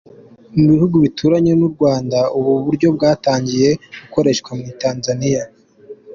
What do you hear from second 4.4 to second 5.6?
muri Tanzaniya.